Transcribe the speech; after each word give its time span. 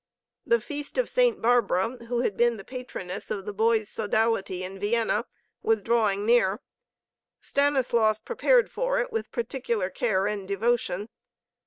The 0.47 0.59
feast 0.59 0.97
of 0.97 1.07
Saint 1.07 1.43
Barbara, 1.43 1.97
who 2.07 2.21
had 2.21 2.35
been 2.35 2.57
the 2.57 2.63
patroness 2.63 3.29
of 3.29 3.45
the 3.45 3.53
boys' 3.53 3.87
sodality 3.87 4.63
in 4.63 4.79
Vienna, 4.79 5.25
was 5.61 5.83
drawing 5.83 6.25
near. 6.25 6.59
Stanislaus 7.39 8.17
prepared 8.17 8.71
for 8.71 8.99
it 8.99 9.11
with 9.11 9.31
particular 9.31 9.91
care 9.91 10.25
and 10.25 10.47
devotion. 10.47 11.07